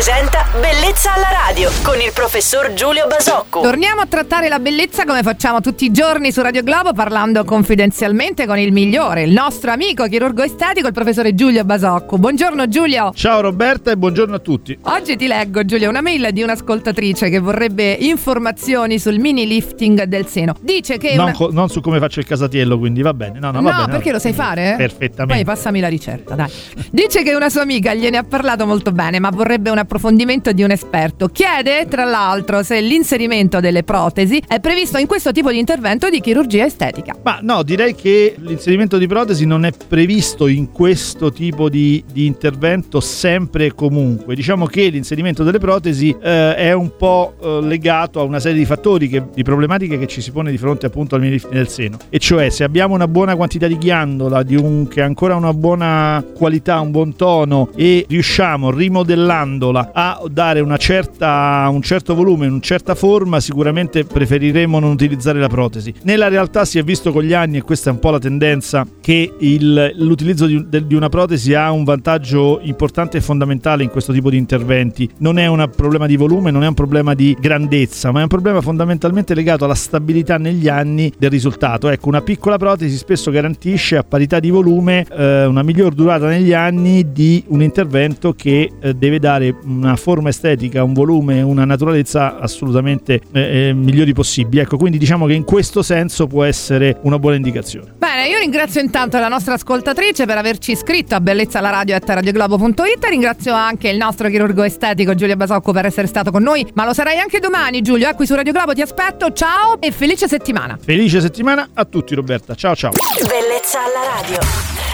[0.00, 3.60] presenta Bellezza alla radio con il professor Giulio Basocco.
[3.60, 8.46] Torniamo a trattare la bellezza come facciamo tutti i giorni su Radio Globo parlando confidenzialmente
[8.46, 12.18] con il migliore, il nostro amico chirurgo estetico, il professore Giulio Basocco.
[12.18, 13.12] Buongiorno Giulio.
[13.14, 14.76] Ciao Roberta e buongiorno a tutti.
[14.82, 20.26] Oggi ti leggo Giulio una mail di un'ascoltatrice che vorrebbe informazioni sul mini lifting del
[20.26, 20.56] seno.
[20.60, 21.32] Dice che Non, una...
[21.32, 23.38] co- non su come faccio il casatiello, quindi va bene.
[23.38, 24.74] No, no, va No, bene, perché va lo sai fare?
[24.76, 25.44] Perfettamente.
[25.44, 26.50] Poi passami la ricetta, dai.
[26.90, 30.62] Dice che una sua amica gliene ha parlato molto bene, ma vorrebbe un approfondimento di
[30.62, 31.28] un esperto.
[31.28, 36.20] Chiede, tra l'altro, se l'inserimento delle protesi è previsto in questo tipo di intervento di
[36.20, 37.14] chirurgia estetica.
[37.22, 42.24] Ma no, direi che l'inserimento di protesi non è previsto in questo tipo di, di
[42.24, 44.34] intervento sempre e comunque.
[44.34, 48.64] Diciamo che l'inserimento delle protesi eh, è un po' eh, legato a una serie di
[48.64, 51.98] fattori, che- di problematiche che ci si pone di fronte appunto al minilifting del seno.
[52.08, 55.52] E cioè se abbiamo una buona quantità di ghiandola, di un, che ha ancora una
[55.52, 62.60] buona qualità, un buon tono e riusciamo rimodellandola a dare certa, un certo volume, una
[62.60, 65.92] certa forma, sicuramente preferiremo non utilizzare la protesi.
[66.02, 68.86] Nella realtà si è visto con gli anni, e questa è un po' la tendenza,
[69.00, 74.12] che il- l'utilizzo di, di una protesi ha un vantaggio importante e fondamentale in questo
[74.12, 75.08] tipo di interventi.
[75.18, 78.28] Non è un problema di volume, non è un problema di grandezza, ma è un
[78.28, 81.88] problema fondamentalmente legato alla stabilità negli anni del risultato.
[81.88, 86.52] Ecco, una piccola protesi spesso garantisce a parità di volume eh, una miglior durata negli
[86.52, 92.38] anni di un intervento che eh, deve dare una forma estetica, un volume, una naturalezza
[92.38, 94.60] assolutamente eh, eh, migliori possibili.
[94.62, 97.94] Ecco, quindi diciamo che in questo senso può essere una buona indicazione.
[97.96, 103.04] Bene, io ringrazio intanto la nostra ascoltatrice per averci iscritto a bellezzalaradio.radioglobo.it.
[103.08, 106.66] Ringrazio anche il nostro chirurgo estetico Giulio Basocco per essere stato con noi.
[106.74, 108.08] Ma lo sarai anche domani, Giulio.
[108.08, 109.32] Eh, qui su Radio Globo ti aspetto.
[109.32, 110.78] Ciao e felice settimana.
[110.80, 112.90] Felice settimana a tutti Roberta, ciao ciao.
[112.90, 114.89] Bellezza alla radio.